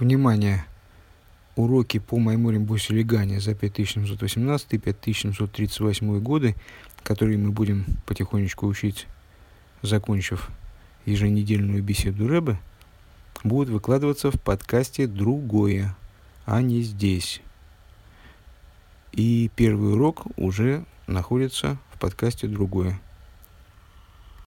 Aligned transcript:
Внимание! 0.00 0.64
Уроки 1.56 1.98
по 1.98 2.18
Майморим 2.18 2.64
Бусилигане 2.64 3.38
за 3.38 3.54
5718 3.54 4.72
и 4.72 4.78
5738 4.78 6.20
годы, 6.20 6.56
которые 7.02 7.36
мы 7.36 7.50
будем 7.50 7.84
потихонечку 8.06 8.66
учить, 8.66 9.06
закончив 9.82 10.48
еженедельную 11.04 11.82
беседу 11.82 12.28
Рэбе, 12.28 12.58
будут 13.44 13.68
выкладываться 13.68 14.30
в 14.30 14.40
подкасте 14.40 15.06
«Другое», 15.06 15.94
а 16.46 16.62
не 16.62 16.80
здесь. 16.80 17.42
И 19.12 19.50
первый 19.54 19.92
урок 19.92 20.28
уже 20.38 20.86
находится 21.08 21.76
в 21.92 21.98
подкасте 21.98 22.46
«Другое». 22.46 22.98